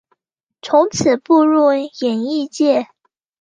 [0.63, 1.67] 从此步入
[1.99, 2.87] 演艺界。